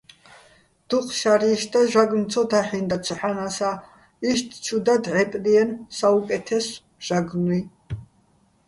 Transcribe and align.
დუჴ 0.87 1.05
შარი́შ 1.19 1.61
და 1.71 1.81
ჟაგნო̆ 1.91 2.29
ცო 2.31 2.41
დაჰ̦ინდა 2.51 2.97
ცოჰ̦ანასა́, 3.05 3.75
იშტ 4.29 4.47
ჩუ 4.63 4.77
და 4.85 4.95
დჵე́პდიენო̆ 5.03 5.83
საუკე́თესო 5.97 6.75
ჟაგნუჲ. 7.05 7.61